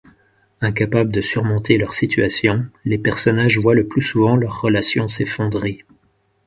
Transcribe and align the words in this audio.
Incapables 0.61 1.11
de 1.13 1.21
surmonter 1.21 1.77
leur 1.77 1.93
situation, 1.93 2.65
les 2.85 2.97
personnages 2.97 3.59
voient 3.59 3.75
le 3.75 3.85
plus 3.87 4.01
souvent 4.01 4.35
leurs 4.35 4.59
relations 4.59 5.07
s'effondrer. 5.07 5.85